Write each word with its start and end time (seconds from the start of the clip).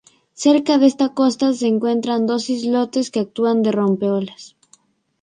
Cerca 0.33 0.79
de 0.79 0.87
esta 0.87 1.09
costa, 1.09 1.53
se 1.53 1.67
encuentran 1.67 2.25
dos 2.25 2.49
islotes 2.49 3.11
que 3.11 3.19
actúan 3.19 3.61
de 3.61 3.71
rompeolas. 3.71 4.55